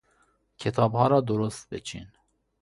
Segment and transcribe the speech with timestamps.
[0.57, 2.07] کتابها را درست بچین.